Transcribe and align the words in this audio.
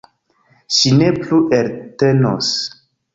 Ŝi 0.77 0.93
ne 1.01 1.09
plu 1.17 1.41
eltenos. 1.57 2.49